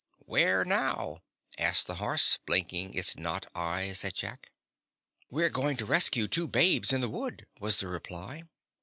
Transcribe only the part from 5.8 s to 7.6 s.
rescue two babes in the wood,"